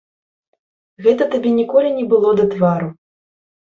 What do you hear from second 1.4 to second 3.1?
ніколі не было да твару.